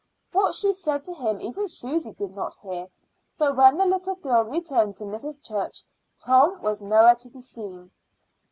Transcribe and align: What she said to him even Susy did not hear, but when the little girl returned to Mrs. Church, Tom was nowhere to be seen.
What 0.31 0.55
she 0.55 0.73
said 0.73 1.03
to 1.03 1.13
him 1.13 1.39
even 1.41 1.67
Susy 1.67 2.11
did 2.11 2.35
not 2.35 2.57
hear, 2.63 2.87
but 3.37 3.55
when 3.55 3.77
the 3.77 3.85
little 3.85 4.15
girl 4.15 4.41
returned 4.41 4.95
to 4.95 5.03
Mrs. 5.03 5.39
Church, 5.43 5.83
Tom 6.19 6.59
was 6.63 6.81
nowhere 6.81 7.13
to 7.13 7.29
be 7.29 7.39
seen. 7.39 7.91